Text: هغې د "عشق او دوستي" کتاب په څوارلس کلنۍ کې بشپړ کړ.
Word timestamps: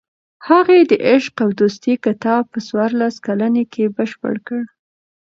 هغې 0.47 0.79
د 0.89 0.91
"عشق 1.11 1.35
او 1.43 1.49
دوستي" 1.59 1.93
کتاب 2.05 2.43
په 2.53 2.59
څوارلس 2.67 3.15
کلنۍ 3.25 3.63
کې 3.73 3.93
بشپړ 3.95 4.35
کړ. 4.47 4.61